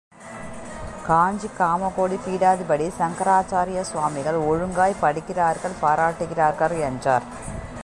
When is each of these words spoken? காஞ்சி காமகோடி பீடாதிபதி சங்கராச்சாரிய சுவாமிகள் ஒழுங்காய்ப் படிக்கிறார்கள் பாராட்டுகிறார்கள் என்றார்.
காஞ்சி 1.07 1.49
காமகோடி 1.59 2.17
பீடாதிபதி 2.27 2.91
சங்கராச்சாரிய 2.99 3.81
சுவாமிகள் 3.81 4.39
ஒழுங்காய்ப் 4.41 4.99
படிக்கிறார்கள் 4.99 5.79
பாராட்டுகிறார்கள் 5.81 6.79
என்றார். 6.79 7.23